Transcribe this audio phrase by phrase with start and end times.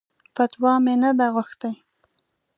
[0.35, 1.71] فتوا مې نه ده غوښتې.